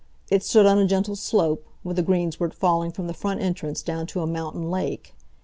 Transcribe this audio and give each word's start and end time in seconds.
It 0.31 0.41
stood 0.43 0.65
on 0.65 0.79
a 0.79 0.87
gentle 0.87 1.15
slope, 1.15 1.63
with 1.83 1.99
a 1.99 2.01
greensward 2.01 2.55
falling 2.55 2.91
from 2.91 3.05
the 3.05 3.13
front 3.13 3.39
entrance 3.39 3.83
down 3.83 4.07
to 4.07 4.21
a 4.21 4.25
mountain 4.25 4.71
lake. 4.71 5.13